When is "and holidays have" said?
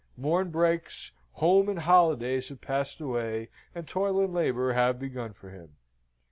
1.69-2.59